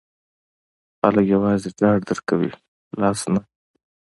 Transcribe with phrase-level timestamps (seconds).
[0.99, 2.51] خلګ یوازې ډاډ درکوي،
[3.01, 3.41] لاس نه.